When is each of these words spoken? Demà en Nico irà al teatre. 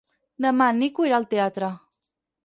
Demà 0.45 0.69
en 0.73 0.79
Nico 0.83 1.05
irà 1.09 1.17
al 1.21 1.27
teatre. 1.33 1.69